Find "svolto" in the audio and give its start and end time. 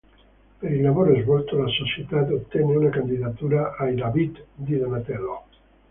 1.21-1.57